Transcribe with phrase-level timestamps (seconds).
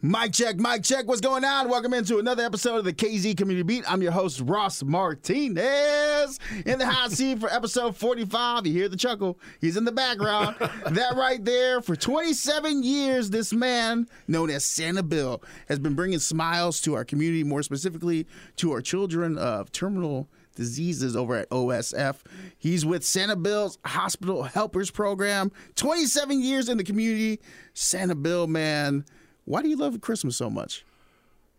[0.00, 1.08] Mic check, mic check.
[1.08, 1.68] What's going on?
[1.68, 3.84] Welcome into another episode of the KZ Community Beat.
[3.90, 8.64] I'm your host, Ross Martinez, in the hot seat for episode 45.
[8.64, 9.40] You hear the chuckle.
[9.60, 10.54] He's in the background.
[10.86, 16.20] that right there, for 27 years, this man, known as Santa Bill, has been bringing
[16.20, 22.18] smiles to our community, more specifically to our children of terminal diseases over at OSF.
[22.56, 25.50] He's with Santa Bill's Hospital Helpers Program.
[25.74, 27.40] 27 years in the community.
[27.74, 29.04] Santa Bill, man
[29.48, 30.84] why do you love Christmas so much?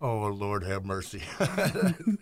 [0.02, 1.22] Oh Lord, have mercy.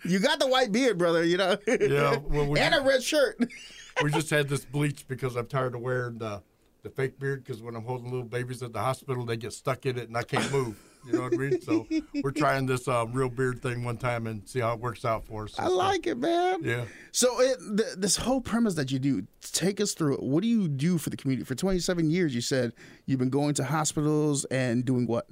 [0.04, 1.22] you got the white beard, brother.
[1.22, 1.56] You know.
[1.66, 3.38] Yeah, well, we, and a red shirt.
[4.02, 6.42] we just had this bleach because I'm tired of wearing the,
[6.82, 7.44] the fake beard.
[7.44, 10.16] Because when I'm holding little babies at the hospital, they get stuck in it and
[10.16, 10.82] I can't move.
[11.06, 11.60] You know what I mean?
[11.60, 11.86] So
[12.22, 15.24] we're trying this uh, real beard thing one time and see how it works out
[15.24, 15.54] for us.
[15.56, 16.64] I like it, man.
[16.64, 16.84] Yeah.
[17.12, 20.22] So it, th- this whole premise that you do, take us through it.
[20.22, 21.44] What do you do for the community?
[21.44, 22.72] For 27 years, you said
[23.06, 25.28] you've been going to hospitals and doing what?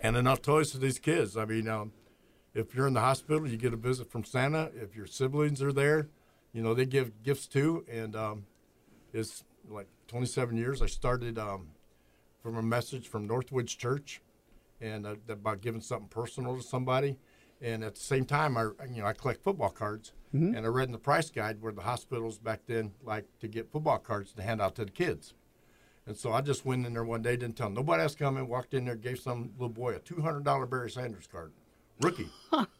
[0.00, 1.36] And enough toys for these kids.
[1.36, 1.92] I mean, um,
[2.54, 4.70] if you're in the hospital, you get a visit from Santa.
[4.74, 6.08] If your siblings are there,
[6.52, 7.84] you know they give gifts too.
[7.90, 8.46] And um,
[9.12, 10.82] it's like 27 years.
[10.82, 11.68] I started um,
[12.42, 14.20] from a message from Northwoods Church,
[14.80, 17.18] and uh, about giving something personal to somebody.
[17.60, 20.54] And at the same time, I you know I collect football cards, mm-hmm.
[20.54, 23.70] and I read in the price guide where the hospitals back then like to get
[23.70, 25.34] football cards to hand out to the kids.
[26.08, 28.72] And so I just went in there one day, didn't tell nobody else coming, walked
[28.72, 31.52] in there, gave some little boy a two hundred dollar Barry Sanders card,
[32.00, 32.30] rookie.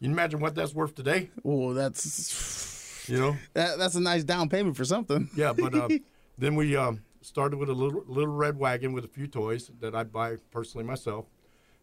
[0.00, 1.30] You imagine what that's worth today?
[1.44, 5.28] Oh, that's you know that, that's a nice down payment for something.
[5.36, 5.88] Yeah, but uh,
[6.38, 9.94] then we um, started with a little little red wagon with a few toys that
[9.94, 11.26] I'd buy personally myself,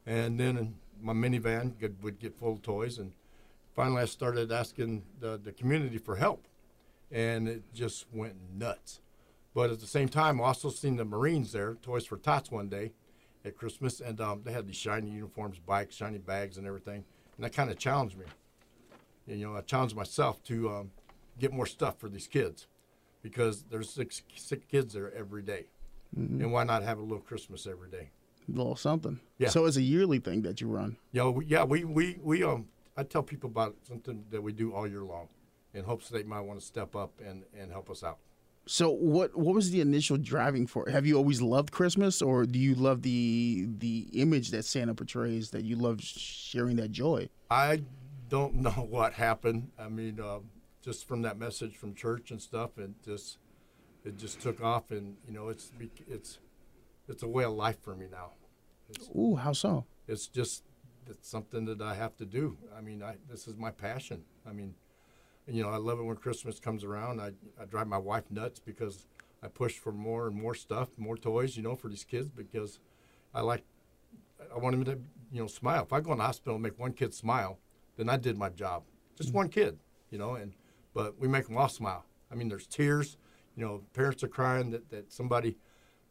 [0.04, 3.12] and then my minivan would get full of toys, and
[3.76, 6.48] finally I started asking the, the community for help,
[7.12, 9.00] and it just went nuts.
[9.56, 12.68] But at the same time, I also seen the Marines there, Toys for Tots, one
[12.68, 12.92] day
[13.46, 17.06] at Christmas, and um, they had these shiny uniforms, bikes, shiny bags, and everything.
[17.38, 18.26] And that kind of challenged me.
[19.28, 20.92] You know, I challenged myself to um,
[21.40, 22.68] get more stuff for these kids
[23.22, 25.68] because there's six, six kids there every day.
[26.16, 26.42] Mm-hmm.
[26.42, 28.10] And why not have a little Christmas every day?
[28.48, 29.22] A little something.
[29.38, 29.50] Yeah.
[29.50, 30.98] So it's a yearly thing that you run.
[31.14, 31.64] Yeah, we, yeah.
[31.64, 32.68] We we we um.
[32.96, 35.28] I tell people about something that we do all year long,
[35.74, 38.20] in hopes that they might want to step up and and help us out.
[38.68, 40.90] So what what was the initial driving for?
[40.90, 45.52] Have you always loved Christmas, or do you love the the image that Santa portrays?
[45.52, 47.30] That you love sharing that joy?
[47.52, 47.84] I
[48.30, 49.72] don't know what happened.
[49.78, 50.40] I mean, uh,
[50.82, 53.38] just from that message from church and stuff, and just
[54.04, 55.72] it just took off, and you know, it's
[56.08, 56.40] it's
[57.08, 58.32] it's a way of life for me now.
[58.90, 59.86] It's, Ooh, how so?
[60.08, 60.64] It's just
[61.08, 62.58] it's something that I have to do.
[62.76, 64.24] I mean, I this is my passion.
[64.48, 64.76] I mean,
[65.48, 67.22] you know, I love it when Christmas comes around.
[67.22, 69.08] I, I drive my wife nuts because
[69.44, 72.80] I push for more and more stuff, more toys, you know, for these kids because
[73.34, 73.64] I like,
[74.54, 75.00] I want them to,
[75.32, 75.84] you know, smile.
[75.84, 77.60] If I go in the hospital and make one kid smile,
[77.98, 78.84] then I did my job.
[79.16, 79.38] Just mm-hmm.
[79.38, 79.78] one kid,
[80.10, 80.54] you know, and,
[80.94, 82.06] but we make them all smile.
[82.32, 83.18] I mean, there's tears,
[83.56, 85.58] you know, parents are crying that, that somebody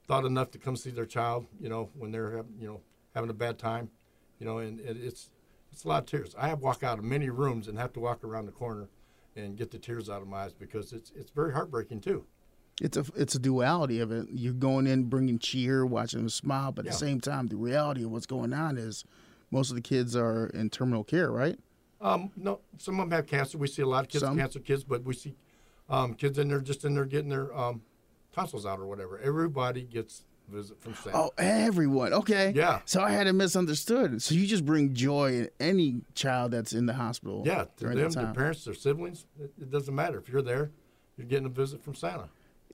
[0.06, 2.80] thought enough to come see their child, you know, when they're, you know,
[3.14, 3.90] having a bad time,
[4.38, 5.30] you know, and it, it's,
[5.72, 6.34] it's a lot of tears.
[6.38, 8.88] I have walk out of many rooms and have to walk around the corner
[9.36, 12.24] and get the tears out of my eyes because it's it's very heartbreaking too.
[12.80, 14.26] It's a it's a duality of it.
[14.30, 16.92] You're going in bringing cheer, watching them smile, but at yeah.
[16.92, 19.04] the same time, the reality of what's going on is
[19.50, 21.58] most of the kids are in terminal care, right?
[22.00, 23.56] Um, no, some of them have cancer.
[23.56, 24.36] We see a lot of kids, some.
[24.36, 25.36] cancer kids, but we see
[25.88, 27.82] um, kids in there just in there getting their um,
[28.32, 29.18] tonsils out or whatever.
[29.18, 31.16] Everybody gets visit from Santa.
[31.16, 32.12] Oh, everyone.
[32.12, 32.52] Okay.
[32.54, 32.80] Yeah.
[32.84, 34.22] So I had it misunderstood.
[34.22, 37.42] So you just bring joy in any child that's in the hospital.
[37.44, 39.26] Yeah, to them, their parents, their siblings.
[39.40, 40.70] It, it, doesn't matter if you're there.
[41.16, 42.28] You're getting a visit from Santa.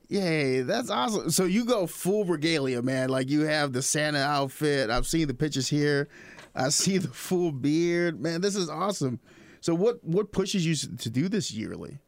[0.09, 1.31] Yay, that's awesome.
[1.31, 3.11] So you go full regalia, man.
[3.11, 4.91] Like you have the Santa outfit.
[4.91, 6.09] I've seen the pictures here.
[6.55, 8.21] I see the full beard.
[8.21, 9.21] Man, this is awesome.
[9.61, 11.99] So what what pushes you to do this yearly?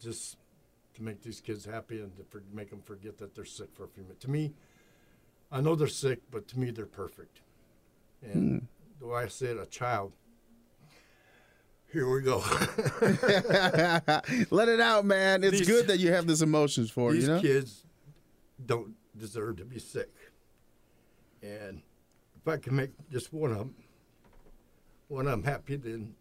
[0.00, 0.36] Just
[0.94, 3.88] to make these kids happy and to make them forget that they're sick for a
[3.88, 4.24] few minutes.
[4.24, 4.52] To me,
[5.52, 7.40] I know they're sick, but to me they're perfect.
[8.22, 8.66] And mm.
[8.98, 10.12] the way I said, a child.
[11.92, 12.38] Here we go.
[14.50, 15.44] Let it out, man.
[15.44, 17.40] It's these, good that you have these emotions for these you know?
[17.40, 17.84] kids
[18.64, 20.08] don't deserve to be sick.
[21.42, 21.82] And
[22.34, 23.74] if I can make just one of them,
[25.08, 26.14] one of them happy, then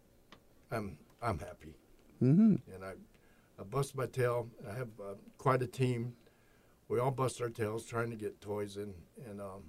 [0.72, 1.74] I'm I'm happy.
[2.22, 2.56] Mm-hmm.
[2.74, 2.92] And I,
[3.60, 4.50] I bust my tail.
[4.70, 6.14] I have uh, quite a team
[6.92, 8.94] we all bust our tails trying to get toys and
[9.26, 9.64] and um,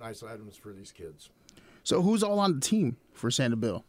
[0.00, 1.30] nice items for these kids.
[1.82, 3.84] So who's all on the team for Santa Bill?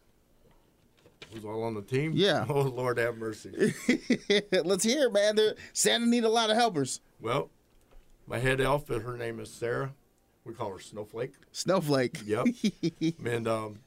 [1.32, 2.12] Who's all on the team?
[2.14, 2.44] Yeah.
[2.50, 3.50] Oh Lord, have mercy.
[4.64, 5.36] Let's hear, it, man.
[5.36, 7.00] They're, Santa need a lot of helpers.
[7.20, 7.50] Well,
[8.26, 9.94] my head elf, her name is Sarah.
[10.44, 11.34] We call her Snowflake.
[11.52, 12.18] Snowflake.
[12.24, 12.46] Yep.
[13.24, 13.78] and um,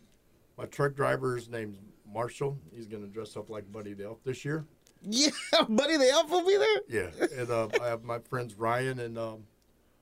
[0.57, 1.77] my truck driver's name's
[2.11, 2.57] Marshall.
[2.73, 4.65] He's going to dress up like Buddy the Elf this year.
[5.11, 5.29] Yeah,
[5.67, 6.81] buddy, the elf will be there.
[6.89, 7.27] Yeah.
[7.39, 9.43] And uh, I have my friends Ryan and um,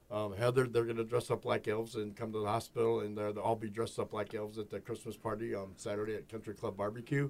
[0.09, 0.65] um, Heather.
[0.65, 3.69] They're to dress up like elves and come to the hospital, and they'll all be
[3.69, 7.29] dressed up like elves at the Christmas party on Saturday at Country Club Barbecue.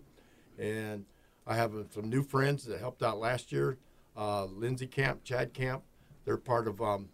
[0.57, 1.05] And
[1.45, 3.77] I have uh, some new friends that helped out last year.
[4.15, 5.83] Uh, Lindsay Camp, Chad Camp.
[6.25, 7.09] They're part of um,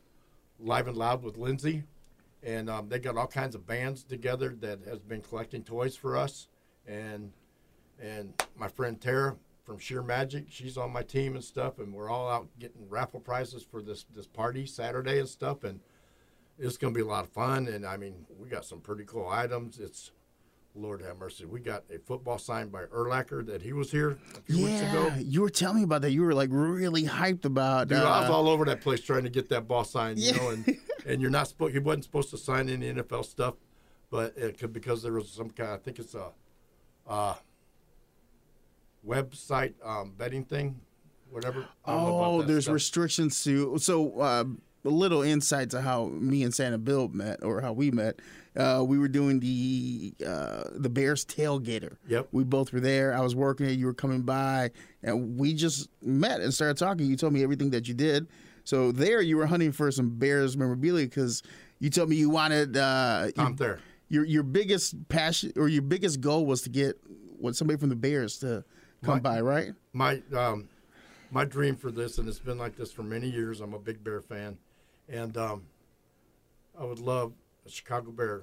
[0.59, 1.83] Live and Loud with Lindsay,
[2.41, 6.15] and um, they got all kinds of bands together that has been collecting toys for
[6.15, 6.47] us.
[6.87, 7.31] And
[8.01, 12.09] and my friend Tara from Sheer Magic, she's on my team and stuff, and we're
[12.09, 15.79] all out getting raffle prizes for this this party Saturday and stuff, and
[16.59, 17.67] it's going to be a lot of fun.
[17.67, 19.79] And I mean, we got some pretty cool items.
[19.79, 20.11] It's
[20.75, 21.45] Lord have mercy.
[21.45, 25.07] We got a football signed by Urlacher that he was here a few weeks ago.
[25.15, 26.11] Yeah, you were telling me about that.
[26.11, 27.87] You were like really hyped about.
[27.87, 30.31] Dude, I was uh, all over that place trying to get that ball signed, you
[30.31, 30.37] Yeah.
[30.37, 33.55] know, and and you're not supposed, he wasn't supposed to sign any NFL stuff,
[34.09, 36.31] but it could because there was some kind, I think it's a,
[37.07, 37.35] uh,
[39.07, 40.79] website um, betting thing,
[41.29, 41.65] whatever.
[41.85, 42.73] I don't know about Oh, there's stuff.
[42.73, 43.77] restrictions to.
[43.79, 44.43] So, uh,
[44.85, 48.19] a little insight to how me and Santa Bill met, or how we met.
[48.55, 51.95] Uh, we were doing the uh, the Bears tailgater.
[52.07, 52.27] Yep.
[52.33, 53.13] We both were there.
[53.15, 53.71] I was working it.
[53.79, 54.71] You were coming by,
[55.01, 57.05] and we just met and started talking.
[57.05, 58.27] You told me everything that you did.
[58.65, 61.43] So there, you were hunting for some Bears memorabilia because
[61.79, 63.79] you told me you wanted uh, I'm there.
[64.09, 66.99] your your biggest passion or your biggest goal was to get
[67.39, 68.63] what somebody from the Bears to
[69.03, 69.73] come My- by, right?
[69.93, 70.67] my um,
[71.31, 73.59] my dream for this, and it's been like this for many years.
[73.61, 74.57] I'm a big Bear fan,
[75.09, 75.63] and um,
[76.79, 77.33] I would love
[77.65, 78.41] a Chicago Bear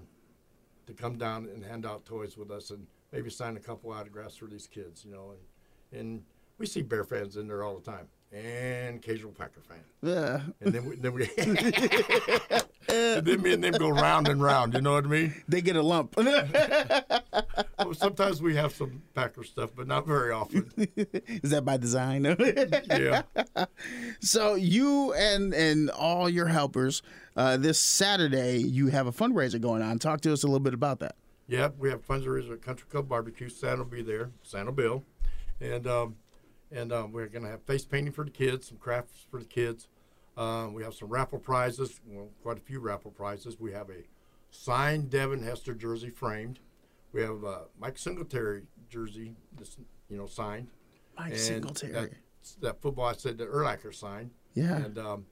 [0.86, 4.36] to come down and hand out toys with us, and maybe sign a couple autographs
[4.36, 5.34] for these kids, you know.
[5.92, 6.22] And and
[6.58, 10.40] we see Bear fans in there all the time, and occasional Packer fan, Yeah.
[10.60, 11.28] and then we then we
[12.88, 14.74] and then me and them go round and round.
[14.74, 15.34] You know what I mean?
[15.48, 16.16] They get a lump.
[17.92, 20.70] Sometimes we have some Packer stuff, but not very often.
[21.42, 22.24] Is that by design?
[22.90, 23.22] Yeah.
[24.20, 27.02] so you and and all your helpers,
[27.36, 29.98] uh, this Saturday you have a fundraiser going on.
[29.98, 31.16] Talk to us a little bit about that.
[31.48, 33.48] Yep, we have a fundraiser at Country Club Barbecue.
[33.48, 35.04] Santa will be there, Santa Bill,
[35.60, 36.16] and um,
[36.70, 39.88] and um, we're gonna have face painting for the kids, some crafts for the kids.
[40.36, 43.58] Um, we have some raffle prizes, well, quite a few raffle prizes.
[43.58, 44.04] We have a
[44.50, 46.60] signed Devin Hester jersey framed.
[47.12, 49.78] We have a Mike Singletary jersey, just
[50.08, 50.68] you know, signed.
[51.18, 51.92] Mike And Singletary.
[51.92, 52.10] That,
[52.60, 54.30] that football I said that Urlacher signed.
[54.54, 54.76] Yeah.
[54.76, 55.26] And um,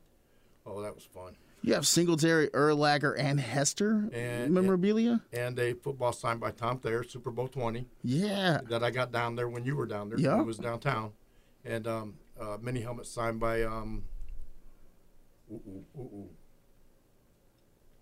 [0.66, 1.36] oh, that was fun.
[1.62, 5.22] You have Singletary, Urlacher, and Hester And- memorabilia.
[5.32, 7.86] And a football signed by Tom Thayer, Super Bowl twenty.
[8.02, 8.60] yeah.
[8.68, 10.18] that I got down there when you were down there.
[10.20, 10.40] Yeah.
[10.40, 11.12] It was downtown,
[11.64, 14.04] and um, uh, mini helmet signed by um,
[15.52, 15.60] ooh,
[15.96, 16.28] ooh, ooh.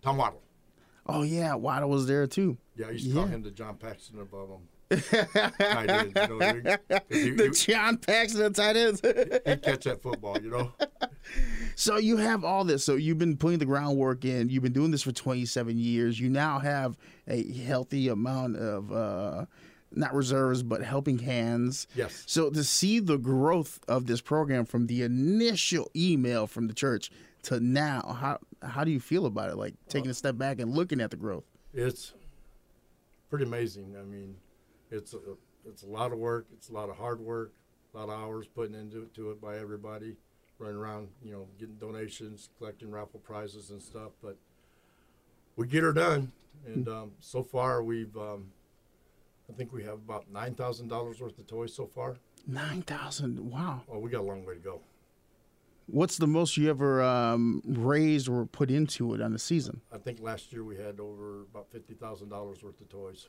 [0.02, 0.42] Tom Waddle.
[1.08, 2.56] Oh yeah, Waddle was there too.
[2.76, 6.12] Yeah, I used to call him the John Paxton of um, tight ends.
[6.16, 6.76] You know, I?
[7.00, 9.00] 'Cause he, The he, John Paxton of tight ends.
[9.00, 10.72] he'd catch that football, you know.
[11.78, 12.84] So you have all this.
[12.84, 14.48] So you've been putting the groundwork in.
[14.48, 16.18] You've been doing this for 27 years.
[16.18, 16.96] You now have
[17.28, 19.44] a healthy amount of uh,
[19.92, 21.86] not reserves, but helping hands.
[21.94, 22.22] Yes.
[22.26, 27.10] So to see the growth of this program from the initial email from the church
[27.46, 28.38] to now, how
[28.68, 29.56] how do you feel about it?
[29.56, 31.44] Like taking a step back and looking at the growth.
[31.72, 32.12] It's
[33.30, 33.94] pretty amazing.
[33.98, 34.36] I mean,
[34.90, 35.18] it's a,
[35.64, 36.46] it's a lot of work.
[36.52, 37.52] It's a lot of hard work.
[37.94, 40.16] A lot of hours putting into it, to it by everybody,
[40.58, 44.10] running around, you know, getting donations, collecting raffle prizes and stuff.
[44.22, 44.36] But
[45.54, 46.32] we get her done,
[46.66, 48.50] and um, so far we've, um,
[49.48, 52.16] I think we have about nine thousand dollars worth of toys so far.
[52.46, 53.38] Nine thousand.
[53.38, 53.82] Wow.
[53.90, 54.80] Oh, we got a long way to go.
[55.86, 59.80] What's the most you ever um, raised or put into it on the season?
[59.92, 63.28] I think last year we had over about fifty thousand dollars worth of toys.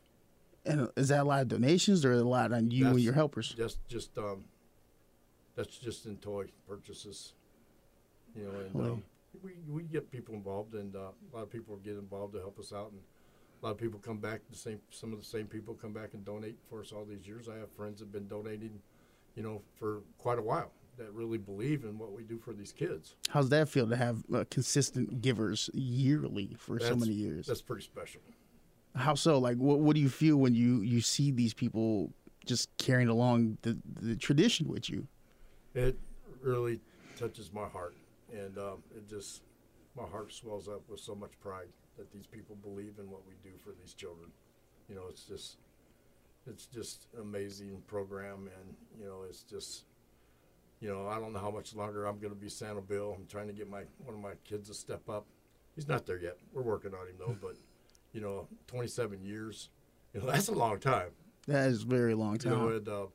[0.66, 3.54] And is that a lot of donations or a lot on you and your helpers?
[3.56, 4.44] Just, just, um,
[5.56, 7.34] that's just in toy purchases.
[8.36, 9.04] You know, and um,
[9.44, 12.60] we we get people involved, and uh, a lot of people get involved to help
[12.60, 13.02] us out, and
[13.62, 14.42] a lot of people come back.
[14.50, 17.28] The same, some of the same people come back and donate for us all these
[17.28, 17.48] years.
[17.48, 18.80] I have friends that have been donating,
[19.36, 22.72] you know, for quite a while that really believe in what we do for these
[22.72, 23.16] kids.
[23.30, 27.46] How's that feel to have uh, consistent givers yearly for so many years?
[27.48, 28.22] That's pretty special.
[28.96, 29.38] How so?
[29.38, 32.12] Like, what what do you feel when you you see these people
[32.46, 35.08] just carrying along the the tradition with you?
[35.76, 35.98] It
[36.42, 36.80] really
[37.16, 37.96] touches my heart,
[38.32, 39.44] and um, it just
[39.96, 43.34] my heart swells up with so much pride that these people believe in what we
[43.44, 44.30] do for these children.
[44.90, 45.58] You know, it's just
[46.48, 49.84] it's just amazing program, and you know, it's just
[50.80, 53.16] you know, I don't know how much longer I'm going to be Santa Bill.
[53.18, 55.26] I'm trying to get my one of my kids to step up
[55.76, 56.38] He's not there yet.
[56.54, 57.36] We're working on him though.
[57.40, 57.56] But
[58.12, 59.70] you know, 27 years,
[60.14, 61.10] you know, that's a long time.
[61.48, 62.52] That is a very long You time.
[62.52, 63.06] know, and uh,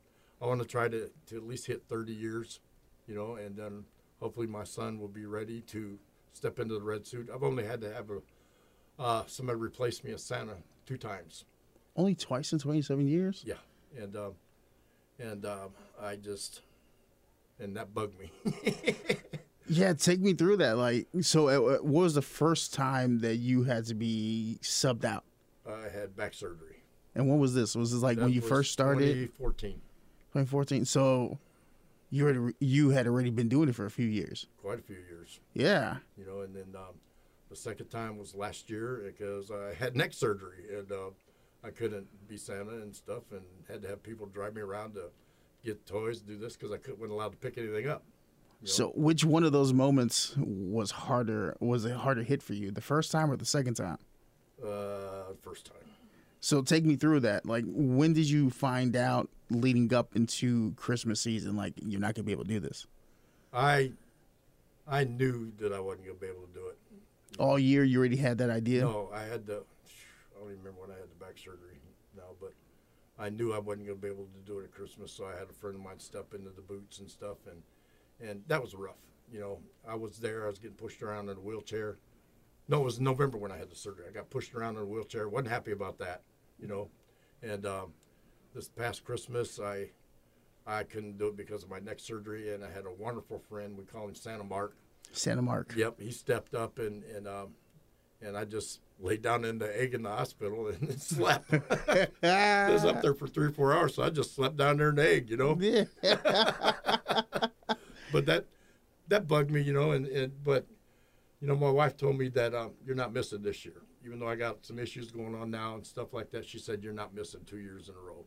[0.41, 2.59] I want to try to to at least hit 30 years.
[3.05, 3.83] You know, and then
[4.21, 5.99] hopefully my son will be ready to
[6.31, 7.29] step into the red suit.
[7.33, 8.21] I've only had to have a
[8.97, 10.55] uh, somebody replace me as Santa
[10.85, 11.43] two times.
[11.97, 13.43] Only twice in 27 years?
[13.45, 13.55] Yeah,
[14.01, 14.33] and um,
[15.19, 16.61] and um, I just
[17.63, 18.31] and that bugged me.
[19.69, 20.77] Yeah, take me through that.
[20.77, 25.23] Like, so uh, what was the first time that you had to be subbed out?
[25.65, 26.83] I had back surgery.
[27.15, 27.73] And when was this?
[27.73, 29.13] Was this like when you first started?
[29.37, 29.71] 2014,
[30.33, 30.85] 2014.
[30.85, 31.39] So
[32.09, 34.47] you had you had already been doing it for a few years.
[34.61, 35.97] quite a few years, Yeah.
[36.17, 36.41] you know.
[36.41, 36.95] And then um,
[37.49, 41.11] the second time was last year because I had neck surgery and uh,
[41.63, 45.05] I couldn't be Santa and stuff, and had to have people drive me around to
[45.63, 48.03] get toys, do this because I couldn't wasn't allowed to pick anything up.
[48.61, 48.71] you know.
[48.71, 51.55] So which one of those moments was harder?
[51.59, 53.97] Was a harder hit for you, the first time or the second time?
[54.63, 55.75] uh, first time.
[56.39, 57.45] So take me through that.
[57.45, 61.55] Like, when did you find out leading up into Christmas season?
[61.55, 62.85] Like, you're not gonna be able to do this
[63.53, 63.91] I
[64.87, 66.77] I knew that I wasn't gonna be able to do it.
[67.39, 67.83] all year.
[67.83, 68.81] You already had that idea.
[68.81, 69.63] No, I had the.
[70.35, 71.77] I don't even remember when I had the back surgery
[72.17, 72.53] now, but
[73.19, 75.37] I knew I wasn't going to be able to do it at Christmas, so I
[75.37, 77.61] had a friend of mine step into the boots and stuff, and
[78.19, 79.01] and that was rough.
[79.31, 80.45] You know, I was there.
[80.45, 81.97] I was getting pushed around in a wheelchair.
[82.67, 84.05] No, it was November when I had the surgery.
[84.07, 85.27] I got pushed around in a wheelchair.
[85.27, 86.21] wasn't happy about that.
[86.59, 86.89] You know,
[87.41, 87.93] and um,
[88.53, 89.89] this past Christmas, I
[90.65, 93.77] I couldn't do it because of my neck surgery, and I had a wonderful friend.
[93.77, 94.75] We call him Santa Mark.
[95.11, 95.73] Santa Mark.
[95.75, 97.49] Yep, he stepped up and and um,
[98.25, 101.53] and I just laid down in the egg in the hospital and slept.
[101.53, 104.89] I was up there for three or four hours, so I just slept down there
[104.89, 105.57] in the egg, you know.
[105.59, 105.85] Yeah.
[108.13, 108.45] But that
[109.07, 109.91] that bugged me, you know.
[109.91, 110.67] And, and but
[111.41, 114.29] you know, my wife told me that um, you're not missing this year, even though
[114.29, 116.45] I got some issues going on now and stuff like that.
[116.45, 118.23] She said you're not missing two years in a row.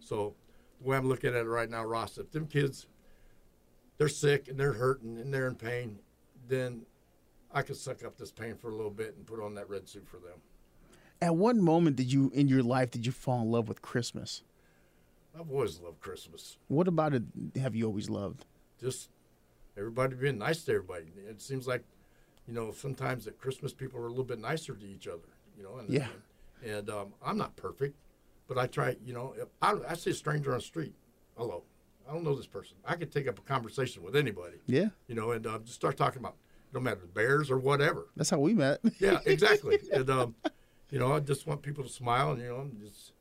[0.00, 0.34] So
[0.80, 2.86] the way I'm looking at it right now, Ross, if them kids
[3.98, 5.98] they're sick and they're hurting and they're in pain,
[6.48, 6.82] then
[7.56, 9.88] I could suck up this pain for a little bit and put on that red
[9.88, 10.40] suit for them.
[11.22, 14.42] At what moment did you in your life did you fall in love with Christmas?
[15.34, 16.58] I've always loved Christmas.
[16.68, 17.22] What about it
[17.58, 18.44] have you always loved?
[18.78, 19.08] Just
[19.74, 21.06] everybody being nice to everybody.
[21.26, 21.82] It seems like,
[22.46, 25.28] you know, sometimes at Christmas people are a little bit nicer to each other.
[25.56, 26.08] You know, and Yeah.
[26.62, 27.96] and, and um, I'm not perfect,
[28.48, 28.96] but I try.
[29.02, 30.92] You know, if I, I see a stranger on the street,
[31.38, 31.62] hello,
[32.06, 32.76] I don't know this person.
[32.84, 34.58] I could take up a conversation with anybody.
[34.66, 36.36] Yeah, You know, and uh, just start talking about
[36.72, 38.06] no matter the bears or whatever.
[38.16, 38.80] that's how we met.
[39.00, 39.78] Yeah, exactly.
[39.92, 40.34] and um,
[40.90, 43.12] you know, I just want people to smile and you know, just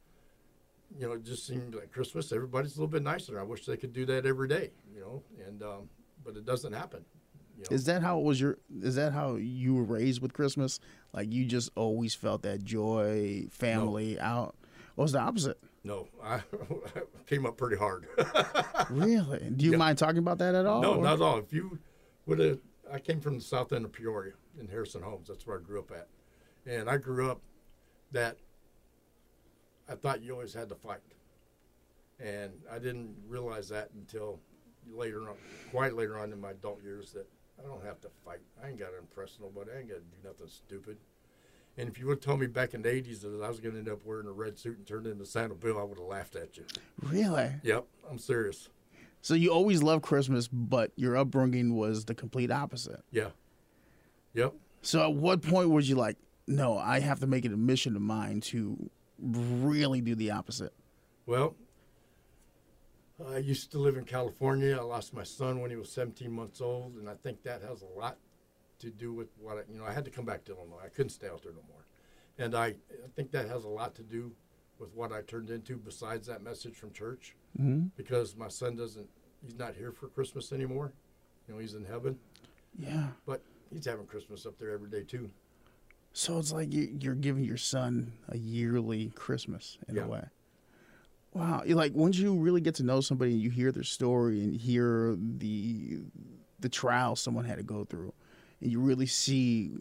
[0.99, 2.31] you know, it just seems like Christmas.
[2.31, 3.39] Everybody's a little bit nicer.
[3.39, 4.71] I wish they could do that every day.
[4.93, 5.89] You know, and um,
[6.23, 7.03] but it doesn't happen.
[7.57, 7.75] You know?
[7.75, 8.57] Is that how it was your?
[8.81, 10.79] Is that how you were raised with Christmas?
[11.13, 14.55] Like you just always felt that joy, family out.
[14.95, 15.57] What was the opposite?
[15.83, 16.41] no, I
[17.27, 18.07] came up pretty hard.
[18.89, 19.49] Really?
[19.55, 19.77] Do you Yeah.
[19.77, 20.81] mind talking about that at all?
[20.81, 21.37] no, or- not at all.
[21.39, 21.77] If you
[22.25, 22.59] would have,
[22.95, 25.27] I came from the south end of Peoria in Harrison Homes.
[25.27, 26.07] That's where I grew up at,
[26.65, 27.41] and I grew up
[28.13, 28.37] that
[29.89, 31.01] I thought you always had to fight,
[32.21, 34.39] and I didn't realize that until
[34.89, 35.35] later on,
[35.71, 37.27] quite later on in my adult years, that
[37.59, 38.39] I don't have to fight.
[38.63, 39.71] I ain't got to impress nobody.
[39.75, 40.95] I ain't got to do nothing stupid.
[41.77, 43.73] And if you would have told me back in the '80s that I was going
[43.73, 46.07] to end up wearing a red suit and turned into Santa Bill, I would have
[46.07, 46.63] laughed at you.
[47.01, 47.51] Really?
[47.61, 48.69] Yep, I'm serious.
[49.25, 53.03] So you always loved Christmas, but your upbringing was the complete opposite.
[53.09, 53.29] Yeah.
[54.35, 54.53] Yep.
[54.83, 57.95] So at what point was you like, no, I have to make it a mission
[57.95, 58.77] of mine to
[59.17, 60.73] really do the opposite?
[61.25, 61.55] Well,
[63.27, 64.77] I used to live in California.
[64.77, 67.81] I lost my son when he was 17 months old, and I think that has
[67.81, 68.17] a lot
[68.77, 69.85] to do with what I, you know.
[69.85, 70.83] I had to come back to Illinois.
[70.85, 71.87] I couldn't stay out there no more,
[72.37, 74.33] and I, I think that has a lot to do
[74.77, 75.77] with what I turned into.
[75.77, 77.87] Besides that message from church, Mm-hmm.
[77.95, 79.07] because my son doesn't,
[79.43, 80.91] he's not here for Christmas anymore.
[81.47, 82.17] You know, he's in heaven,
[82.77, 83.07] Yeah.
[83.25, 85.29] but he's having Christmas up there every day too.
[86.13, 90.03] So it's like you- you're giving your son a yearly Christmas in Yeah.
[90.05, 90.25] a way.
[91.33, 91.63] Wow.
[91.67, 95.15] Like once you really get to know somebody and you hear their story and hear
[95.17, 95.99] the
[96.61, 98.13] the trials someone had to go through
[98.61, 99.71] and you really see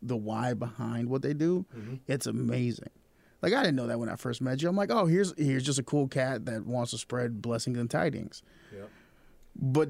[0.00, 2.00] the why behind what they do, Mhm.
[2.06, 2.88] it's amazing.
[3.42, 4.68] Like I didn't know that when I first met you.
[4.68, 7.90] I'm like, oh, here's here's just a cool cat that wants to spread blessings and
[7.90, 8.42] tidings.
[8.74, 8.84] Yeah.
[9.56, 9.88] But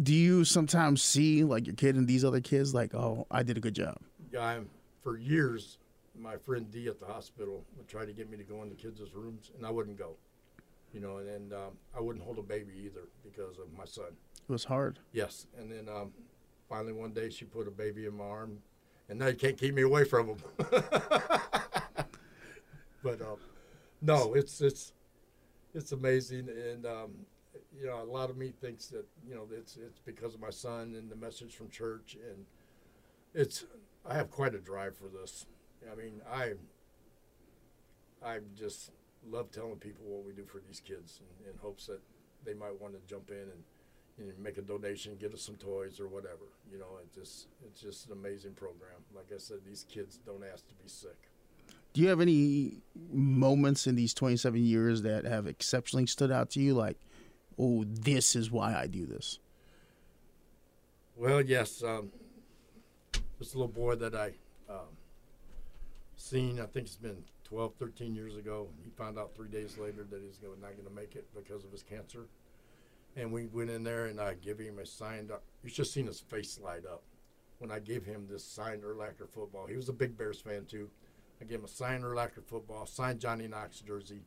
[0.00, 3.56] do you sometimes see like your kid and these other kids like, oh, I did
[3.56, 3.98] a good job?
[4.32, 4.68] Yeah, I'm,
[5.02, 5.78] for years,
[6.18, 8.74] my friend D at the hospital would try to get me to go in the
[8.74, 10.16] kids' rooms, and I wouldn't go.
[10.92, 14.16] You know, and, and um, I wouldn't hold a baby either because of my son.
[14.48, 14.98] It was hard.
[15.12, 16.12] Yes, and then um,
[16.68, 18.58] finally one day she put a baby in my arm,
[19.08, 20.38] and now you can't keep me away from them.
[23.06, 23.36] but um,
[24.02, 24.92] no, it's it's
[25.74, 27.12] it's amazing, and um,
[27.78, 30.50] you know, a lot of me thinks that you know it's it's because of my
[30.50, 32.44] son and the message from church, and
[33.32, 33.64] it's
[34.04, 35.46] I have quite a drive for this.
[35.90, 36.54] I mean, I
[38.24, 38.90] I just
[39.30, 42.00] love telling people what we do for these kids, in, in hopes that
[42.44, 43.62] they might want to jump in and
[44.18, 46.50] you know, make a donation, get us some toys or whatever.
[46.72, 48.98] You know, it just it's just an amazing program.
[49.14, 51.25] Like I said, these kids don't ask to be sick.
[51.96, 56.60] Do you have any moments in these 27 years that have exceptionally stood out to
[56.60, 56.74] you?
[56.74, 56.98] Like,
[57.58, 59.38] oh, this is why I do this.
[61.16, 61.82] Well, yes.
[61.82, 62.12] Um,
[63.38, 64.32] this little boy that I
[64.68, 64.92] um,
[66.18, 68.68] seen, I think it's been 12, 13 years ago.
[68.84, 71.72] He found out three days later that he's not going to make it because of
[71.72, 72.26] his cancer.
[73.16, 75.30] And we went in there and I gave him a signed.
[75.62, 77.04] You should have seen his face light up
[77.56, 79.64] when I gave him this signed Urlacher football.
[79.64, 80.90] He was a big Bears fan too.
[81.40, 84.22] I gave him a signed Urlacher football, signed Johnny Knox jersey.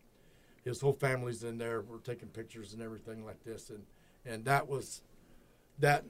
[0.64, 1.82] His whole family's in there.
[1.82, 3.84] We're taking pictures and everything like this, and
[4.26, 5.02] and that was
[5.80, 6.04] that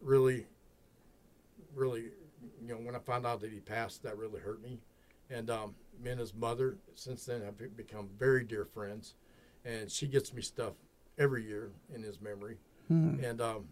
[0.00, 0.46] really,
[1.74, 2.12] really,
[2.62, 4.78] you know, when I found out that he passed, that really hurt me.
[5.28, 9.14] And um, me and his mother since then have become very dear friends,
[9.64, 10.72] and she gets me stuff
[11.18, 12.56] every year in his memory.
[12.88, 13.22] Hmm.
[13.22, 13.64] And um,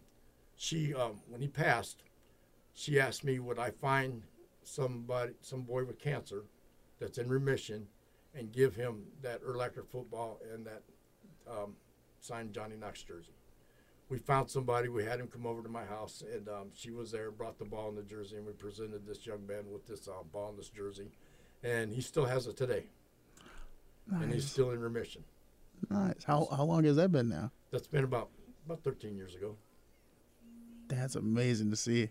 [0.56, 2.02] she, um, when he passed,
[2.74, 4.22] she asked me would I find
[4.62, 6.44] somebody, some boy with cancer
[6.98, 7.86] that's in remission,
[8.34, 10.82] and give him that Urlacher football and that
[11.50, 11.74] um,
[12.20, 13.32] signed Johnny Knox jersey.
[14.08, 14.88] We found somebody.
[14.88, 17.66] We had him come over to my house, and um, she was there, brought the
[17.66, 20.58] ball and the jersey, and we presented this young man with this uh, ball and
[20.58, 21.10] this jersey,
[21.62, 22.84] and he still has it today,
[24.10, 25.24] and he's still in remission.
[25.90, 26.24] Nice.
[26.24, 27.52] How how long has that been now?
[27.70, 28.30] That's been about
[28.66, 29.56] about 13 years ago.
[30.88, 32.10] That's amazing to see.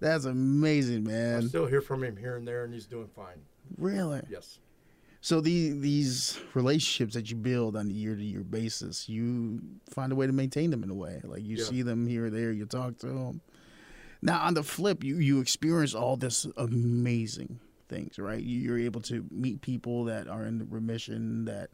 [0.00, 1.44] That's amazing, man.
[1.44, 3.40] I still hear from him here and there, and he's doing fine.
[3.78, 4.22] Really.
[4.28, 4.58] Yes.
[5.20, 10.10] So the these relationships that you build on a year to year basis, you find
[10.12, 11.20] a way to maintain them in a way.
[11.22, 11.64] Like you Yeah.
[11.64, 13.40] see them here or there, you talk to them.
[14.20, 18.42] Now on the flip, you you experience all this amazing things, right?
[18.42, 21.70] You- You're able to meet people that are in remission that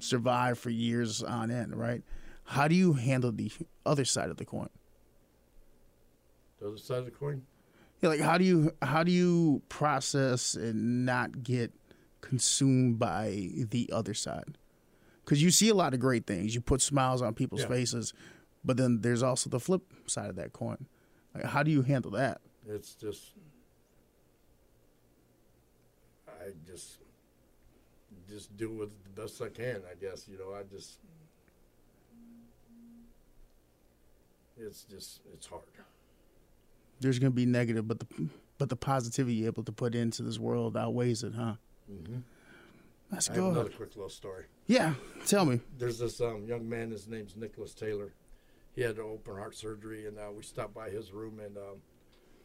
[0.00, 2.02] survive for years on end, right?
[2.44, 3.50] How do you handle the
[3.86, 4.68] other side of the coin?
[6.60, 7.46] The other side of the coin.
[8.04, 11.72] Yeah, like how do you how do you process and not get
[12.20, 14.58] consumed by the other side?
[15.24, 17.68] Because you see a lot of great things, you put smiles on people's Yeah.
[17.68, 18.12] faces,
[18.62, 20.86] but then there's also the flip side of that coin.
[21.34, 22.42] Like, how do you handle that?
[22.68, 23.32] It's just,
[26.28, 26.98] I just,
[28.28, 29.80] just do with it the best I can.
[29.90, 30.52] I guess you know.
[30.52, 30.98] I just,
[34.58, 35.62] it's just, it's hard.
[37.00, 38.28] There's gonna be negative, but the
[38.58, 41.54] but the positivity you're able to put into this world outweighs it, huh?
[41.90, 42.20] Mm-hmm.
[43.10, 43.76] That's I have another good.
[43.76, 44.44] quick little story.
[44.66, 44.94] Yeah,
[45.26, 45.60] tell me.
[45.78, 46.90] There's this um, young man.
[46.90, 48.14] His name's Nicholas Taylor.
[48.74, 51.76] He had open heart surgery, and uh, we stopped by his room, and um,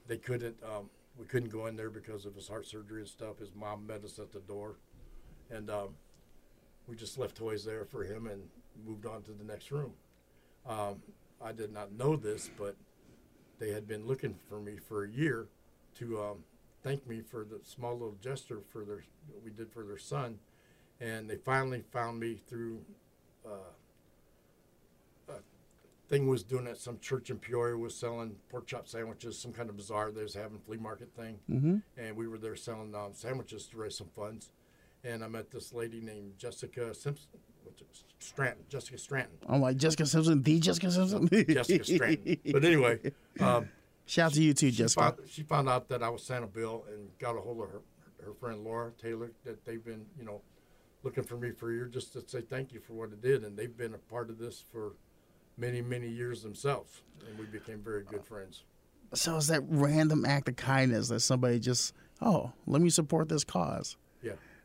[0.08, 0.58] they couldn't.
[0.64, 3.40] Um, we couldn't go in there because of his heart surgery and stuff.
[3.40, 4.76] His mom met us at the door,
[5.50, 5.90] and um,
[6.88, 8.44] we just left toys there for him and
[8.86, 9.94] moved on to the next room.
[10.68, 11.02] Um,
[11.42, 12.76] I did not know this, but
[13.60, 15.48] they had been looking for me for a year
[15.98, 16.38] to um,
[16.84, 20.40] thank me for the small little gesture for their what we did for their son,
[21.00, 22.80] and they finally found me through.
[23.46, 23.50] Uh,
[26.08, 29.70] thing was doing at some church in Peoria was selling pork chop sandwiches, some kind
[29.70, 31.78] of bazaar they was having flea market thing, Mm-hmm.
[31.98, 34.50] and we were there selling um, sandwiches to raise some funds.
[35.04, 37.30] And I met this lady named Jessica Simpson,
[38.20, 41.28] Stratton, Jessica Stratton, I'm like Jessica Simpson, the Jessica Simpson.
[41.50, 42.38] Jessica Stratton.
[42.52, 43.00] But anyway,
[43.40, 43.70] um,
[44.06, 45.02] Shout out to you too, she Jessica.
[45.02, 47.82] found, she found out that I was Santa Bill and got a hold of her,
[48.26, 50.42] her friend Laura Taylor that they've been, you know,
[51.04, 53.44] looking for me for a year just to say thank you for what it did.
[53.44, 54.94] And they've been a part of this for
[55.58, 57.04] many, many years themselves.
[57.28, 58.64] And we became very good friends.
[59.14, 63.44] So it's that random act of kindness that somebody just, oh, let me support this
[63.44, 63.96] cause.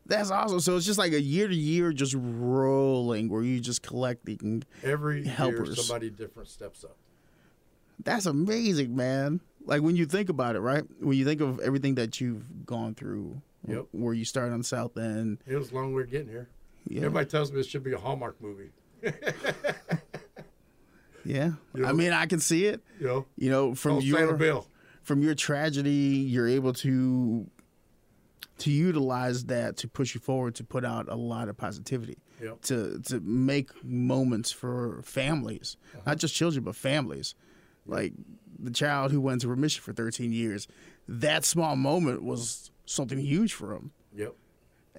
[0.06, 0.60] That's awesome.
[0.60, 4.62] So it's just like a year to year, just rolling, where you just collecting.
[4.82, 6.96] Every year, somebody different steps up.
[8.02, 9.40] That's amazing, man.
[9.64, 10.84] Like when you think about it, right?
[11.00, 13.86] When you think of everything that you've gone through, Yep.
[13.92, 16.48] where you started on South End, It was a long way getting here.
[16.86, 18.72] yeah, Everybody tells me this should be a Hallmark movie.
[21.24, 21.52] yeah.
[21.74, 22.82] You I mean, I can see it.
[23.00, 24.66] You know, You know, from your Bill.
[25.02, 25.90] from your tragedy,
[26.28, 27.48] you're able to
[28.58, 32.18] to utilize that to push you forward to put out a lot of positivity.
[32.42, 32.60] Yep.
[32.62, 36.02] To to make moments for families, Uh-huh.
[36.06, 37.34] not just children but families.
[37.86, 38.12] Like
[38.58, 40.66] the child who went to remission for 13 years,
[41.08, 43.92] that small moment was something huge for him.
[44.14, 44.34] Yep.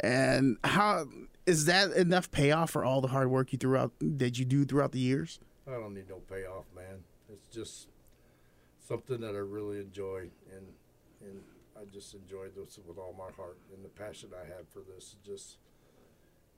[0.01, 1.05] And how
[1.45, 4.91] is that enough payoff for all the hard work you throughout that you do throughout
[4.91, 5.39] the years?
[5.67, 7.03] I don't need no payoff, man.
[7.31, 7.87] It's just
[8.87, 10.67] something that I really enjoy, and
[11.21, 11.41] and
[11.79, 13.57] I just enjoyed this with all my heart.
[13.73, 15.57] And the passion I have for this is just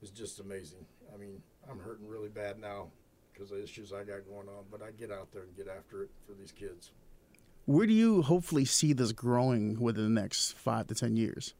[0.02, 0.84] is just amazing.
[1.12, 2.88] I mean, I'm hurting really bad now
[3.32, 6.02] because of issues I got going on, but I get out there and get after
[6.04, 6.92] it for these kids.
[7.66, 11.54] Where do you hopefully see this growing within the next five to ten years?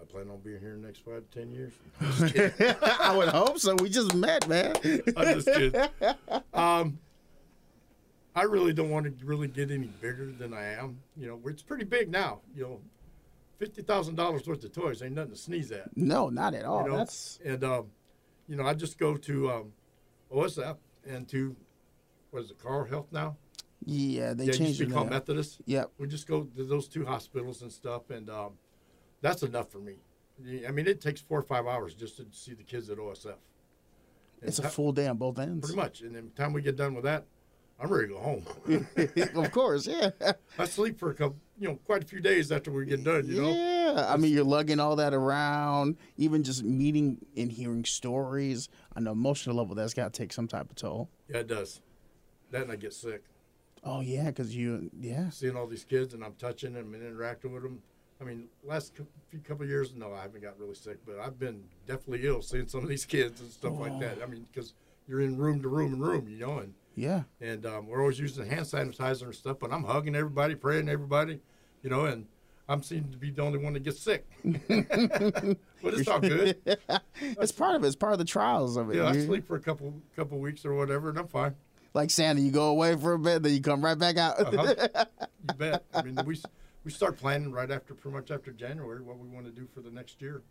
[0.00, 1.72] I plan on being here in the next five to ten years.
[3.00, 3.76] I would hope so.
[3.76, 4.74] We just met, man.
[5.16, 5.80] I'm just kidding.
[6.52, 6.98] Um,
[8.34, 10.98] I really don't want to really get any bigger than I am.
[11.16, 12.40] You know, it's pretty big now.
[12.56, 12.80] You know,
[13.58, 15.94] fifty thousand dollars worth of toys ain't nothing to sneeze at.
[15.96, 16.84] No, not at all.
[16.84, 17.86] You know, That's and um,
[18.48, 19.72] you know, I just go to um,
[20.32, 21.54] OSF and to
[22.30, 23.36] what is it, Carle Health now?
[23.84, 24.32] yeah.
[24.32, 25.10] They yeah, changed to it be called.
[25.10, 25.60] Methodist.
[25.66, 25.90] Yep.
[25.98, 28.52] We just go to those two hospitals and stuff, and um,
[29.20, 29.96] that's enough for me.
[30.66, 33.26] I mean, it takes four or five hours just to see the kids at OSF.
[33.26, 35.60] And It's a full day on both ends.
[35.66, 36.00] pretty much.
[36.00, 37.26] And then the time we get done with that,
[37.80, 38.46] I'm ready to go home.
[39.44, 40.10] of course, yeah.
[40.58, 43.26] I sleep for a couple, you know, quite a few days after we get done.
[43.26, 47.84] You know, Yeah, I mean, you're lugging all that around, even just meeting and hearing
[47.84, 49.74] stories on an emotional level.
[49.74, 51.08] That's got to take some type of toll.
[51.28, 51.80] yeah, it does.
[52.52, 53.22] That and I get sick
[53.84, 57.52] Oh yeah, because you, yeah, seeing all these kids and I'm touching them and interacting
[57.52, 57.82] with them.
[58.20, 58.94] I mean, last
[59.30, 62.42] few couple of years, no, I haven't got really sick, but I've been definitely ill
[62.42, 64.00] seeing some of these kids and stuff like oh.
[64.00, 64.18] that.
[64.22, 64.74] I mean, because
[65.08, 67.22] you're in room to room and room, you know, and yeah.
[67.40, 69.58] and um, we're always using hand sanitizer and stuff.
[69.60, 71.40] But I'm hugging everybody, praying everybody,
[71.82, 72.26] you know, and
[72.68, 74.26] I'm seeming to be the only one that gets sick.
[74.44, 76.56] but it's all good.
[77.20, 77.86] It's part of it.
[77.86, 78.96] It's part of the trials of it.
[78.96, 81.54] Yeah, I sleep for a couple couple weeks or whatever, and I'm fine.
[81.94, 84.40] Like Santa, you go away for a bit, then you come right back out.
[84.40, 85.04] Uh-huh.
[85.48, 85.84] You bet.
[85.92, 86.38] I mean, we
[86.84, 89.80] we start planning right after, pretty much after January, what we want to do for
[89.80, 90.42] the next year.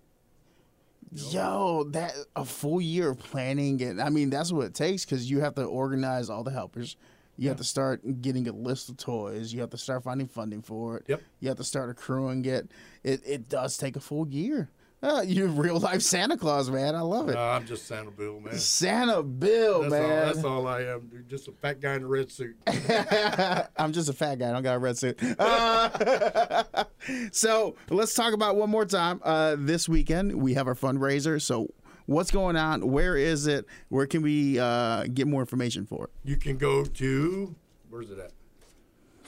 [1.13, 5.29] Yo, that a full year of planning, and I mean that's what it takes because
[5.29, 6.95] you have to organize all the helpers.
[7.37, 9.51] You have to start getting a list of toys.
[9.51, 11.05] You have to start finding funding for it.
[11.07, 11.21] Yep.
[11.39, 12.69] You have to start accruing it.
[13.03, 14.69] It it does take a full year.
[15.11, 16.95] Uh, you're real life Santa Claus, man.
[16.95, 17.35] I love it.
[17.35, 18.55] Uh, I'm just Santa Bill, man.
[18.59, 20.27] Santa Bill, all, man.
[20.27, 21.07] that's all I am.
[21.07, 21.27] Dude.
[21.27, 22.55] Just a fat guy in a red suit.
[23.77, 24.49] I'm just a fat guy.
[24.49, 25.17] I don't got a red suit.
[25.39, 26.83] Uh,
[27.31, 29.19] so let's talk about one more time.
[29.23, 31.41] Uh, this weekend we have our fundraiser.
[31.41, 31.73] So
[32.05, 32.87] what's going on?
[32.91, 33.65] Where is it?
[33.89, 36.11] Where can we uh, get more information for it?
[36.23, 37.55] You can go to
[37.89, 38.33] where's it at?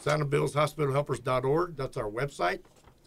[0.04, 1.78] SantaBillsHospitalHelpers.org.
[1.78, 2.60] That's our website.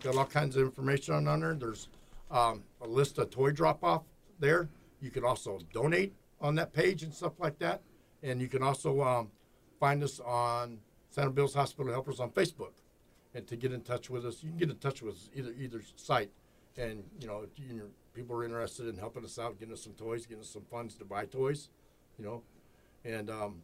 [0.02, 1.54] Got all kinds of information on, on there.
[1.54, 1.88] There's
[2.30, 4.02] um, a list of toy drop off
[4.38, 4.68] there.
[5.00, 7.82] You can also donate on that page and stuff like that.
[8.22, 9.30] And you can also um,
[9.78, 10.78] find us on
[11.10, 12.72] Santa Bill's Hospital Helpers on Facebook.
[13.34, 15.52] And to get in touch with us, you can get in touch with us either
[15.58, 16.30] either site.
[16.78, 20.26] And you know, you, people are interested in helping us out, getting us some toys,
[20.26, 21.68] getting us some funds to buy toys,
[22.18, 22.42] you know,
[23.04, 23.62] and um,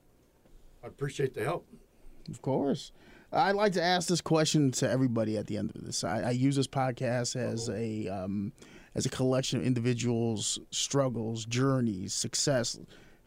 [0.85, 1.67] I appreciate the help.
[2.29, 2.93] Of course.
[3.33, 6.05] I'd like to ask this question to everybody at the end of this.
[6.05, 8.53] I, I use this podcast as a um,
[8.95, 12.79] as a collection of individuals' struggles, journeys, success,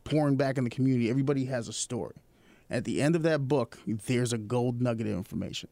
[0.03, 1.09] pouring back in the community.
[1.09, 2.15] Everybody has a story.
[2.69, 5.69] At the end of that book, there's a gold nugget of information.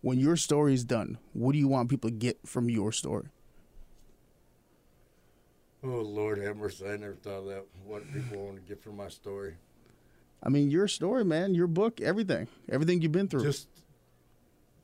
[0.00, 3.28] When your story is done, what do you want people to get from your story?
[5.84, 6.84] Oh Lord mercy!
[6.84, 7.64] I never thought of that.
[7.84, 9.54] What people want to get from my story?
[10.42, 13.42] I mean, your story, man, your book, everything, everything you've been through.
[13.42, 13.68] Just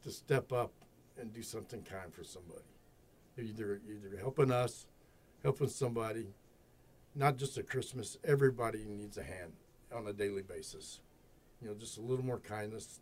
[0.02, 0.72] to step up
[1.18, 2.60] and do something kind for somebody.
[3.38, 4.86] Either either helping us,
[5.42, 6.26] helping somebody.
[7.14, 8.18] Not just at Christmas.
[8.24, 9.52] Everybody needs a hand
[9.94, 11.00] on a daily basis.
[11.62, 13.00] You know, just a little more kindness.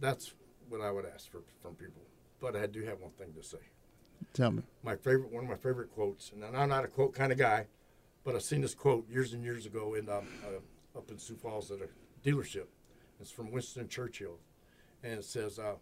[0.00, 0.34] That's
[0.68, 2.02] what I would ask for from people.
[2.40, 3.58] But I do have one thing to say.
[4.32, 4.62] Tell me.
[4.82, 7.66] my favorite one of my favorite quotes, and I'm not a quote kind of guy,
[8.24, 10.60] but I've seen this quote years and years ago in um, uh,
[10.96, 11.88] up in Sioux Falls at a
[12.28, 12.66] dealership.
[13.20, 14.38] It's from Winston Churchill,
[15.02, 15.74] and it says, uh,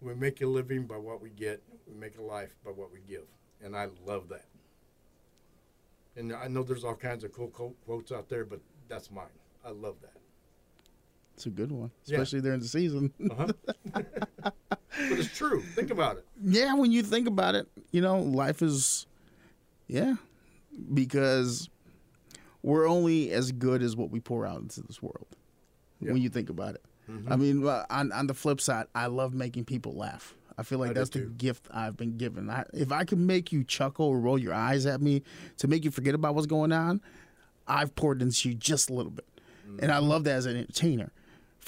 [0.00, 1.62] "We make a living by what we get.
[1.86, 3.24] We make a life by what we give."
[3.62, 4.46] And I love that.
[6.16, 9.26] And I know there's all kinds of cool quote, quotes out there, but that's mine.
[9.64, 10.14] I love that.
[11.34, 12.16] It's a good one, Yeah.
[12.16, 13.12] especially during the season.
[13.30, 13.52] Uh-huh.
[13.92, 14.52] but
[14.92, 15.62] it's true.
[15.62, 16.26] Think about it.
[16.42, 19.06] yeah, when you think about it, you know, life is,
[19.86, 20.16] yeah,
[20.94, 21.68] because
[22.68, 25.26] we're only as good as what we pour out into this world.
[26.00, 27.32] When you think about it, mm-hmm.
[27.32, 30.34] I mean, on on the flip side, I love making people laugh.
[30.58, 31.34] I feel like I that's the too.
[31.36, 32.50] gift I've been given.
[32.50, 35.22] I, if I can make you chuckle or roll your eyes at me
[35.56, 37.00] to make you forget about what's going on,
[37.66, 39.26] I've poured into you just a little bit,
[39.80, 40.08] and I mm-hmm.
[40.08, 41.10] love that as an entertainer.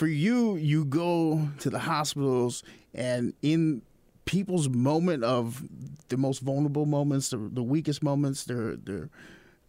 [0.01, 2.63] for you, you go to the hospitals
[2.95, 3.83] and in
[4.25, 5.63] people's moment of
[6.09, 9.11] the most vulnerable moments, the, the weakest moments, their their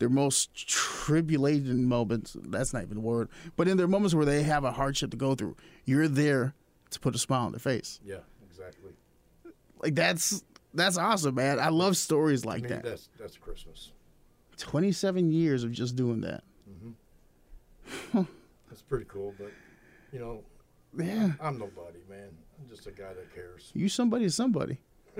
[0.01, 2.35] their most tribulated moments.
[2.41, 5.17] That's not even a word, but in their moments where they have a hardship to
[5.17, 6.55] go through, you're there
[6.89, 7.99] to put a smile on their face.
[8.03, 8.17] Yeah,
[8.49, 8.93] exactly.
[9.83, 11.59] Like that's that's awesome, man.
[11.59, 12.83] I love stories I like mean, that.
[12.83, 13.91] that's that's Christmas.
[14.57, 16.43] 27 years of just doing that.
[16.67, 18.21] Mm-hmm.
[18.69, 19.51] That's pretty cool, but
[20.11, 20.41] you know,
[20.97, 21.33] Yeah.
[21.39, 22.29] I'm nobody, man.
[22.59, 23.69] I'm just a guy that cares.
[23.75, 24.79] You somebody is somebody.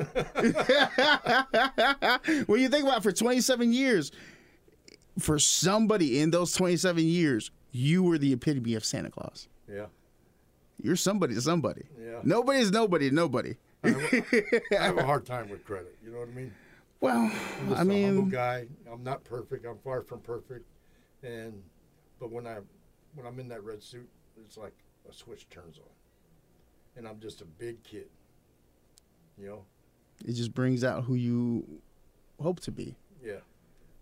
[2.48, 4.12] when you think about it, for 27 years,
[5.20, 9.48] for somebody in those 27 years, you were the epitome of Santa Claus.
[9.72, 9.86] Yeah.
[10.82, 11.84] You're somebody to somebody.
[12.00, 12.20] Yeah.
[12.24, 13.56] Nobody is nobody to nobody.
[13.84, 13.90] I
[14.72, 15.96] have a hard time with credit.
[16.04, 16.54] You know what I mean?
[17.00, 18.66] Well, I'm just I a humble mean, guy.
[18.92, 19.66] I'm not perfect.
[19.66, 20.66] I'm far from perfect.
[21.24, 21.62] And
[22.20, 22.58] but when I
[23.16, 24.08] when I'm in that red suit,
[24.44, 24.74] it's like
[25.10, 25.90] a switch turns on,
[26.96, 28.08] and I'm just a big kid.
[29.38, 29.66] You know?
[30.28, 31.82] it just brings out who you
[32.42, 32.96] hope to be.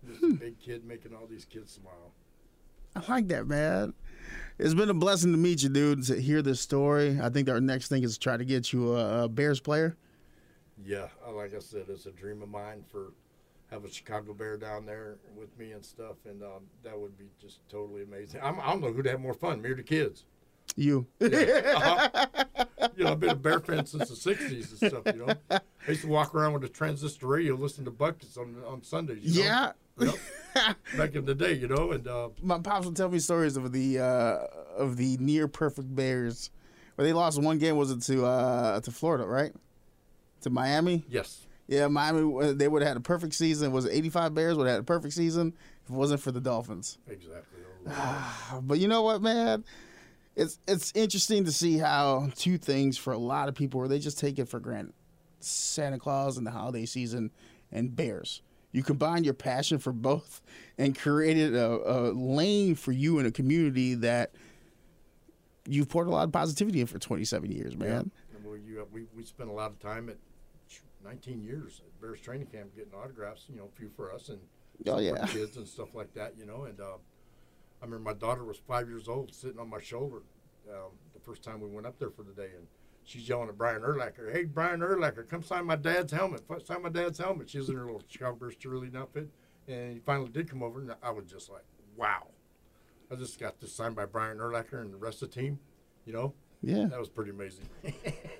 [0.02, 0.12] Yeah.
[0.12, 2.12] Just a big kid making all these kids smile.
[2.96, 3.94] I like that, man.
[4.58, 7.18] It's been a blessing to meet you, dude, to hear this story.
[7.20, 9.96] I think our next thing is to try to get you a, a Bears player.
[10.84, 13.12] Yeah, like I said, it's a dream of mine for
[13.70, 17.26] have a Chicago Bear down there with me and stuff, and um, that would be
[17.40, 18.40] just totally amazing.
[18.42, 20.24] I'm, I don't know who'd have more fun, me or the kids.
[20.76, 21.06] You.
[21.20, 22.26] Uh-huh.
[22.96, 25.02] you know, I've been a Bear fan since the '60s and stuff.
[25.14, 28.56] You know, I used to walk around with a transistor radio, listen to Butkus on
[28.66, 29.22] on Sundays.
[29.22, 29.48] You know?
[29.48, 29.72] yeah.
[29.98, 30.14] Yep.
[30.96, 33.70] back in the day, you know, and uh, my pops would tell me stories of
[33.72, 34.38] the uh,
[34.76, 36.50] of the near perfect Bears,
[36.96, 37.76] where they lost one game.
[37.76, 39.52] Was it to uh, to Florida, right?
[40.42, 41.04] To Miami.
[41.08, 42.20] yes, Yeah, Miami.
[42.48, 43.72] uh, They would have had a perfect season.
[43.72, 46.32] Was it eighty five Bears would have had a perfect season if it wasn't for
[46.32, 46.98] the Dolphins.
[47.08, 47.58] exactly.
[48.62, 49.64] But you know what, man?
[50.36, 53.98] It's it's interesting to see how two things for a lot of people where they
[53.98, 54.94] just take it for granted:
[55.40, 57.30] Santa Claus and the holiday season,
[57.70, 58.42] and Bears.
[58.72, 60.40] You combine your passion for both
[60.78, 64.32] and created a, a lane for you in a community that
[65.66, 68.10] you've poured a lot of positivity in for 27 years, man.
[68.36, 70.16] And we, you, we we spent a lot of time at
[71.04, 73.46] 19 years at Bears training camp getting autographs.
[73.48, 74.38] You know, a few for us and
[74.86, 75.26] Oh, yeah.
[75.26, 76.34] kids and stuff like that.
[76.38, 76.84] You know, and uh,
[77.82, 80.22] I remember my daughter was five years old, sitting on my shoulder
[80.70, 82.66] um, the first time we went up there for the day, and
[83.04, 86.42] she's yelling at Brian Urlacher, "Hey, Brian Urlacher, come sign my dad's helmet!
[86.64, 88.02] Sign my dad's helmet!" She was in her little
[88.34, 89.28] Bears cheerleading outfit,
[89.68, 91.64] and he finally did come over, and I was just like,
[91.96, 92.28] "Wow!"
[93.10, 95.58] I just got this signed by Brian Urlacher and the rest of the team.
[96.04, 96.86] You know, Yeah.
[96.86, 97.68] that was pretty amazing.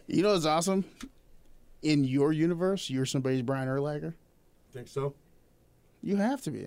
[0.07, 0.85] You know what's awesome?
[1.83, 4.15] In your universe, you're somebody's Brian Urlacher.
[4.73, 5.15] Think so?
[6.03, 6.67] You have to be.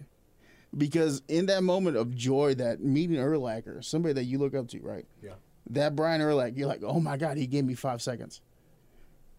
[0.78, 4.80] Because in that moment of joy, that meeting Urlacher, somebody that you look up to,
[4.82, 5.06] right?
[5.22, 5.34] Yeah.
[5.70, 8.42] That Brian Urlacher, you're like, oh my God, he gave me five seconds.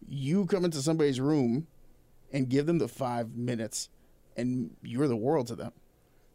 [0.07, 1.67] You come into somebody's room
[2.33, 3.89] and give them the five minutes,
[4.37, 5.73] and you're the world to them.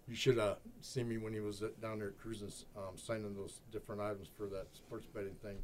[0.07, 4.01] You should uh, see me when he was down there at um, signing those different
[4.01, 5.57] items for that sports betting thing.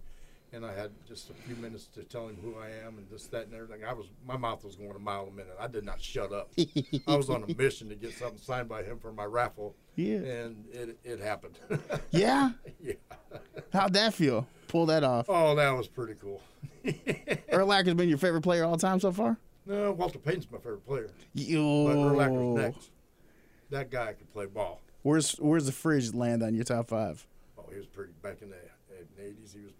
[0.53, 3.27] And I had just a few minutes to tell him who I am and this,
[3.27, 3.83] that, and everything.
[3.83, 5.55] I was my mouth was going a mile a minute.
[5.59, 6.49] I did not shut up.
[7.07, 10.17] I was on a mission to get something signed by him for my raffle, Yeah.
[10.19, 11.59] and it it happened.
[12.11, 12.51] Yeah?
[12.81, 12.93] yeah.
[13.73, 14.47] How'd that feel?
[14.69, 15.25] Pull that off.
[15.27, 16.41] Oh, that was pretty cool.
[17.51, 19.37] Urlacher's been your favorite player all time so far?
[19.65, 21.87] no, Walter Payton's my favorite player, but Yo.
[21.87, 22.91] Urlacher's next.
[23.71, 24.79] That guy could play ball.
[25.01, 27.25] Where's where's the fridge land on your top five?
[27.57, 28.55] Oh, he was pretty back in the
[29.21, 29.53] eighties.
[29.57, 29.73] He was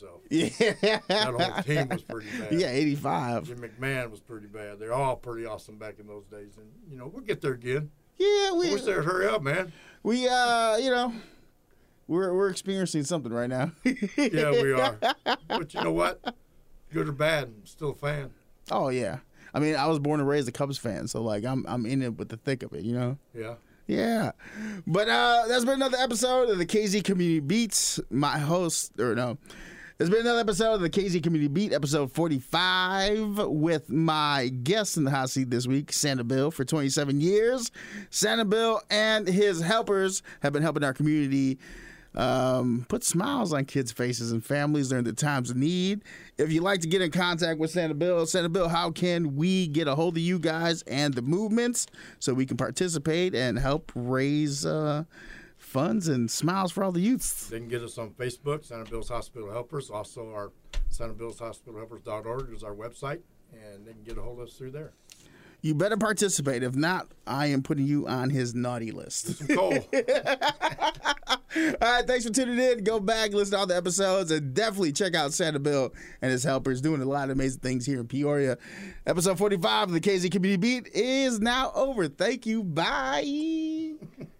[0.00, 0.20] himself.
[0.30, 1.00] Yeah.
[1.08, 2.52] That whole team was pretty bad.
[2.52, 3.44] Yeah, 85.
[3.44, 4.78] Jim McMahon was pretty bad.
[4.78, 7.90] They're all pretty awesome back in those days, and you know we'll get there again.
[8.18, 9.72] Yeah, I we wish they'd hurry up, man.
[10.02, 11.12] we uh, you know,
[12.06, 13.72] we're we're experiencing something right now.
[14.16, 14.98] Yeah, we are.
[15.48, 16.34] but you know what?
[16.92, 18.30] Good or bad, I'm still a fan.
[18.70, 19.18] Oh yeah.
[19.54, 22.02] I mean, I was born and raised a Cubs fan, so like I'm I'm in
[22.02, 23.18] it with the thick of it, you know.
[23.34, 23.54] Yeah.
[23.86, 24.32] Yeah.
[24.86, 28.00] But uh that's been another episode of the KZ Community Beats.
[28.10, 29.38] My host or no.
[29.98, 35.04] There's been another episode of the KZ Community Beat, episode 45, with my guest in
[35.04, 37.70] the hot seat this week, Santa Bill, for 27 years.
[38.10, 41.58] Santa Bill and his helpers have been helping our community
[42.14, 46.02] um, put smiles on kids' faces and families during the times of need.
[46.36, 49.66] If you'd like to get in contact with Santa Bill, Santa Bill, how can we
[49.66, 51.86] get a hold of you guys and the movements
[52.18, 55.04] so we can participate and help raise uh,
[55.66, 57.48] funds and smiles for all the youths?
[57.48, 59.90] They can get us on Facebook, Santa Bill's Hospital Helpers.
[59.90, 60.52] Also, our
[60.88, 63.20] Santa Bill's Hospital Helpers.org is our website,
[63.52, 64.92] and they can get a hold of us through there.
[65.62, 66.62] You better participate.
[66.62, 69.36] If not, I am putting you on his naughty list.
[69.38, 69.72] Some coal.
[71.80, 72.84] right, thanks for tuning in.
[72.84, 76.44] Go back, listen to all the episodes, and definitely check out Santa Bill and his
[76.44, 78.58] helpers doing a lot of amazing things here in Peoria.
[79.06, 82.06] Episode 45 of the KZ Community Beat is now over.
[82.06, 82.62] Thank you.
[82.62, 83.94] Bye.